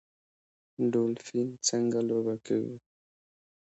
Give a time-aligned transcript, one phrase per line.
[0.91, 2.77] ډولفین څنګه لوبه کوي؟